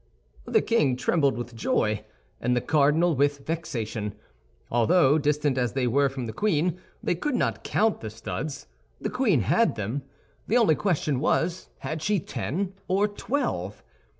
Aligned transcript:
The 0.45 0.63
king 0.63 0.95
trembled 0.95 1.37
with 1.37 1.53
joy 1.53 2.03
and 2.39 2.55
the 2.57 2.61
cardinal 2.61 3.15
with 3.15 3.45
vexation; 3.45 4.15
although, 4.71 5.19
distant 5.19 5.59
as 5.59 5.73
they 5.73 5.85
were 5.85 6.09
from 6.09 6.25
the 6.25 6.33
queen, 6.33 6.79
they 7.03 7.13
could 7.13 7.35
not 7.35 7.63
count 7.63 7.99
the 8.01 8.09
studs. 8.09 8.65
The 8.99 9.11
queen 9.11 9.41
had 9.41 9.75
them. 9.75 10.01
The 10.47 10.57
only 10.57 10.73
question 10.73 11.19
was, 11.19 11.69
had 11.77 12.01
she 12.01 12.19
ten 12.19 12.73
or 12.87 13.07
twelve? 13.07 13.83